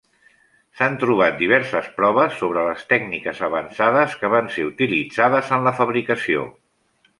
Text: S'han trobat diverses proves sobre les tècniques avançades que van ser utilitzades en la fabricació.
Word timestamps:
S'han 0.77 0.95
trobat 1.03 1.35
diverses 1.41 1.89
proves 1.97 2.39
sobre 2.39 2.63
les 2.69 2.81
tècniques 2.95 3.43
avançades 3.49 4.17
que 4.23 4.33
van 4.37 4.49
ser 4.57 4.67
utilitzades 4.73 5.55
en 5.59 5.71
la 5.71 5.77
fabricació. 5.83 6.51